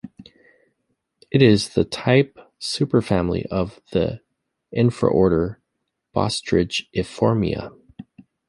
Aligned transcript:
It 1.29 1.43
is 1.43 1.75
the 1.75 1.85
type 1.85 2.39
superfamily 2.59 3.45
of 3.51 3.79
the 3.91 4.21
infraorder 4.75 5.57
Bostrichiformia. 6.15 7.69